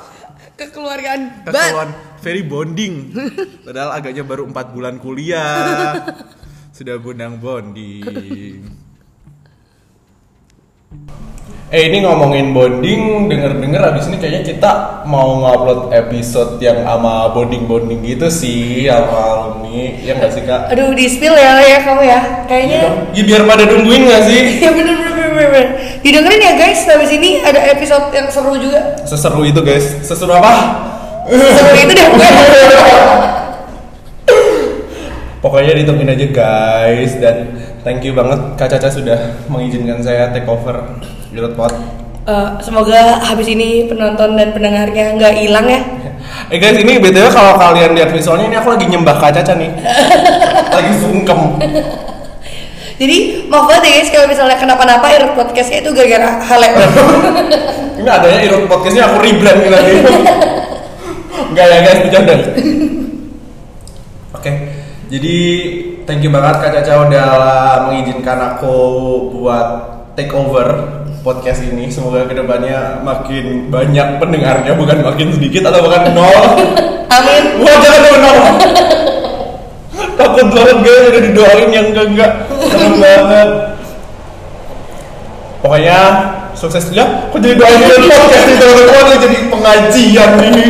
Kekeluargaan. 0.60 1.48
Ban. 1.48 2.09
Very 2.20 2.44
bonding. 2.44 3.16
Padahal 3.66 3.96
agaknya 3.96 4.24
baru 4.28 4.44
4 4.48 4.76
bulan 4.76 4.96
kuliah. 5.00 5.96
Sudah 6.76 7.00
bundang 7.00 7.40
bonding. 7.40 8.64
Eh 11.70 11.86
ini 11.86 12.02
ngomongin 12.02 12.50
bonding, 12.50 13.30
denger-denger 13.30 13.94
abis 13.94 14.10
ini 14.10 14.18
kayaknya 14.18 14.42
kita 14.42 14.72
mau 15.06 15.38
ngupload 15.38 15.94
episode 15.94 16.58
yang 16.58 16.82
sama 16.82 17.30
bonding-bonding 17.30 18.02
gitu 18.10 18.26
sih 18.26 18.90
sama 18.90 19.14
alumni, 19.14 20.02
ya 20.02 20.18
nggak 20.18 20.34
sih 20.34 20.42
kak? 20.50 20.74
Aduh, 20.74 20.98
di 20.98 21.06
spill 21.06 21.38
ya 21.38 21.62
ya 21.62 21.86
kamu 21.86 22.10
ya. 22.10 22.20
Kayaknya 22.50 22.80
Ya 23.14 23.22
biar 23.22 23.46
pada 23.46 23.70
nungguin 23.70 24.02
nggak 24.02 24.24
sih? 24.26 24.66
ya 24.66 24.74
bener 24.74 24.98
bener 24.98 25.14
bener 25.14 25.30
bener. 25.46 25.66
Didengerin 26.02 26.42
ya 26.42 26.54
guys, 26.58 26.82
habis 26.90 27.14
ini 27.14 27.38
ada 27.46 27.62
episode 27.70 28.10
yang 28.18 28.26
seru 28.34 28.58
juga. 28.58 28.98
Seseru 29.06 29.46
itu 29.46 29.62
guys, 29.62 29.86
seseru 30.02 30.34
apa? 30.42 30.89
Seru 31.30 31.72
itu 31.78 31.94
deh. 31.94 32.08
Pokoknya 35.40 35.72
ditungguin 35.72 36.12
aja 36.12 36.28
guys 36.36 37.16
dan 37.22 37.56
thank 37.86 38.04
you 38.04 38.12
banget 38.12 38.60
Kak 38.60 38.76
Caca 38.76 38.92
sudah 38.92 39.40
mengizinkan 39.48 40.04
saya 40.04 40.34
take 40.36 40.50
over 40.50 41.00
Girot 41.32 41.56
Pod. 41.56 41.72
Eh, 42.28 42.50
semoga 42.60 43.24
habis 43.24 43.48
ini 43.48 43.88
penonton 43.88 44.36
dan 44.36 44.52
pendengarnya 44.52 45.16
nggak 45.16 45.34
hilang 45.40 45.66
ya. 45.70 45.82
Eh 46.52 46.60
guys 46.60 46.76
ini 46.76 47.00
btw 47.00 47.32
kalau 47.32 47.56
kalian 47.56 47.96
lihat 47.96 48.12
visualnya 48.12 48.52
ini 48.52 48.58
aku 48.60 48.76
lagi 48.76 48.86
nyembah 48.90 49.16
Kak 49.22 49.32
Caca 49.40 49.54
nih, 49.56 49.72
lagi 50.76 50.92
sungkem. 51.00 51.40
Jadi 53.00 53.48
maaf 53.48 53.64
banget 53.64 53.84
ya 53.88 53.92
guys 53.96 54.10
kalau 54.12 54.28
misalnya 54.28 54.58
kenapa-napa 54.60 55.08
Irut 55.16 55.34
Podcastnya 55.40 55.80
itu 55.80 55.90
gara-gara 55.96 56.36
hal 56.44 56.60
yang 56.60 56.76
Ini 58.04 58.10
adanya 58.12 58.40
Irot 58.44 58.68
Podcastnya 58.68 59.08
aku 59.08 59.24
rebrand 59.24 59.62
lagi. 59.72 59.94
Enggak 61.60 61.76
ya 61.76 61.80
guys, 61.84 62.00
bercanda. 62.08 62.36
Oke, 64.32 64.52
jadi 65.12 65.36
thank 66.08 66.24
you 66.24 66.32
banget 66.32 66.56
Kak 66.64 66.72
Caca 66.72 67.12
udah 67.12 67.30
mengizinkan 67.92 68.40
aku 68.56 68.76
buat 69.36 69.68
take 70.16 70.32
over 70.32 70.68
podcast 71.20 71.60
ini. 71.68 71.92
Semoga 71.92 72.32
ke 72.32 72.40
depannya 72.40 73.04
makin 73.04 73.68
banyak 73.68 74.24
pendengarnya, 74.24 74.72
bukan 74.72 75.04
makin 75.04 75.36
sedikit 75.36 75.68
atau 75.68 75.84
bahkan 75.84 76.16
nol. 76.16 76.32
Amin. 77.20 77.44
Wah 77.60 77.76
jangan 77.84 78.02
dong 78.08 78.20
nol. 78.24 78.40
Takut 80.16 80.48
banget 80.56 80.78
guys 80.80 81.04
udah 81.12 81.22
didoain 81.28 81.70
yang 81.76 81.88
enggak 81.92 82.08
enggak. 82.08 82.32
Serem 82.72 82.94
banget. 83.04 83.50
Pokoknya 85.60 86.00
sukses 86.56 86.88
ya. 86.96 87.28
Kok 87.36 87.44
jadi 87.44 87.60
doain 87.60 87.84
podcast 88.16 88.48
nih 88.48 88.56
teman-teman 88.64 89.16
jadi 89.28 89.38
pengajian 89.52 90.32
ini. 90.40 90.68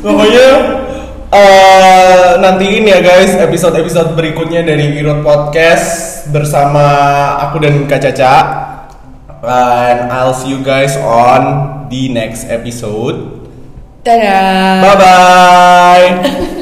Pokoknya 0.00 0.48
eh, 1.28 2.28
nantiin 2.40 2.88
ya 2.88 2.98
guys 3.04 3.36
episode-episode 3.36 4.16
berikutnya 4.16 4.64
dari 4.64 4.96
Irot 4.96 5.20
Podcast 5.20 6.24
bersama 6.32 6.84
aku 7.44 7.60
dan 7.60 7.84
Kak 7.84 8.00
Caca. 8.00 8.36
And 9.40 10.12
I'll 10.12 10.36
see 10.36 10.52
you 10.52 10.60
guys 10.60 10.96
on 11.00 11.88
the 11.88 12.12
next 12.12 12.48
episode. 12.48 13.48
Dadah. 14.04 14.80
Bye 14.84 14.96
bye. 14.96 16.56